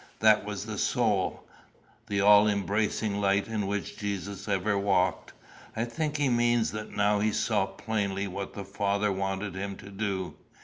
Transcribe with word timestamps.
That 0.17 0.43
was 0.45 0.65
the 0.65 0.79
sole, 0.79 1.43
the 2.07 2.21
all 2.21 2.47
embracing 2.47 3.21
light 3.21 3.47
in 3.47 3.67
which 3.67 3.97
Jesus 3.99 4.47
ever 4.47 4.75
walked. 4.75 5.33
I 5.75 5.85
think 5.85 6.17
he 6.17 6.27
means 6.27 6.71
that 6.71 6.89
now 6.89 7.19
he 7.19 7.31
saw 7.31 7.67
plainly 7.67 8.25
what 8.27 8.55
the 8.55 8.65
Father 8.65 9.11
wanted 9.11 9.53
him 9.53 9.75
to 9.75 9.91
do. 9.91 10.33